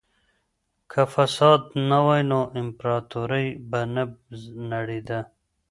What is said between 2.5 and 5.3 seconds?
امپراطورۍ به نه نړېده.